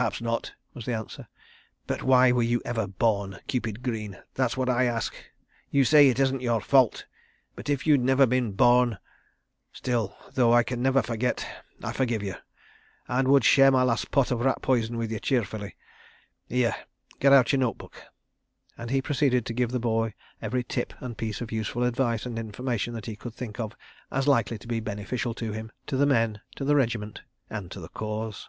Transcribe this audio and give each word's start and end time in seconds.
"Perhaps 0.00 0.20
not," 0.20 0.52
was 0.72 0.84
the 0.84 0.94
answer, 0.94 1.26
"but 1.88 2.04
why 2.04 2.30
were 2.30 2.44
you 2.44 2.62
ever 2.64 2.86
born, 2.86 3.40
Cupid 3.48 3.82
Greene, 3.82 4.16
that's 4.34 4.56
what 4.56 4.68
I 4.68 4.84
ask? 4.84 5.12
You 5.72 5.84
say 5.84 6.08
it 6.08 6.20
isn't 6.20 6.40
your 6.40 6.60
fault—but 6.60 7.68
if 7.68 7.88
you'd 7.88 8.00
never 8.00 8.24
been 8.24 8.52
born... 8.52 8.98
Still, 9.72 10.16
though 10.32 10.54
I 10.54 10.62
can 10.62 10.80
never 10.80 11.02
forget, 11.02 11.44
I 11.82 11.92
forgive 11.92 12.22
you, 12.22 12.36
and 13.08 13.26
would 13.28 13.42
share 13.44 13.72
my 13.72 13.82
last 13.82 14.12
pot 14.12 14.30
of 14.30 14.40
rat 14.42 14.62
poison 14.62 14.96
with 14.96 15.10
you 15.10 15.18
cheerfully.... 15.18 15.74
Here—get 16.48 17.32
out 17.32 17.50
your 17.52 17.58
note 17.58 17.76
book," 17.76 18.00
and 18.78 18.90
he 18.90 19.02
proceeded 19.02 19.44
to 19.46 19.52
give 19.52 19.72
the 19.72 19.80
boy 19.80 20.14
every 20.40 20.62
"tip" 20.62 20.94
and 21.00 21.18
piece 21.18 21.40
of 21.40 21.50
useful 21.50 21.82
advice 21.82 22.24
and 22.24 22.38
information 22.38 22.94
that 22.94 23.06
he 23.06 23.16
could 23.16 23.34
think 23.34 23.58
of 23.58 23.76
as 24.12 24.28
likely 24.28 24.56
to 24.58 24.68
be 24.68 24.78
beneficial 24.78 25.34
to 25.34 25.50
him, 25.52 25.72
to 25.88 25.96
the 25.96 26.06
men, 26.06 26.40
to 26.54 26.64
the 26.64 26.76
regiment, 26.76 27.22
and 27.50 27.72
to 27.72 27.80
the 27.80 27.88
Cause. 27.90 28.48